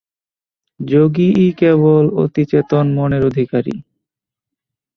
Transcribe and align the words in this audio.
যোগীই 0.79 1.47
কেবল 1.57 2.05
অতিচেতন 2.15 2.85
মনের 2.93 3.23
অধিকারী। 3.25 3.75